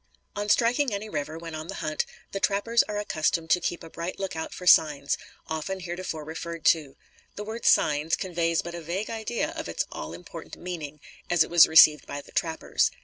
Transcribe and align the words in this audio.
On 0.35 0.49
striking 0.49 0.91
any 0.91 1.09
river, 1.09 1.37
when 1.37 1.53
on 1.53 1.67
the 1.67 1.75
hunt, 1.75 2.07
the 2.31 2.39
trappers 2.39 2.81
are 2.89 2.97
accustomed 2.97 3.51
to 3.51 3.59
keep 3.61 3.83
a 3.83 3.89
bright 3.91 4.17
lookout 4.17 4.51
for 4.51 4.65
signs, 4.65 5.15
often 5.45 5.79
heretofore 5.79 6.23
referred 6.25 6.65
to. 6.73 6.97
The 7.35 7.43
word 7.43 7.65
"signs" 7.67 8.15
conveys 8.15 8.63
but 8.63 8.73
a 8.73 8.81
vague 8.81 9.11
idea 9.11 9.51
of 9.51 9.69
its 9.69 9.85
all 9.91 10.13
important 10.13 10.55
meaning, 10.57 11.01
as 11.29 11.43
it 11.43 11.51
was 11.51 11.67
received 11.67 12.07
by 12.07 12.19
the 12.19 12.31
trappers. 12.31 12.89